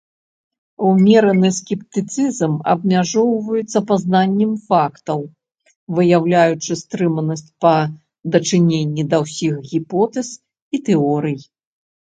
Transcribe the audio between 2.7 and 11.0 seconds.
абмяжоўваецца пазнаннем фактаў, выяўляючы стрыманасць па дачыненні да ўсіх гіпотэз і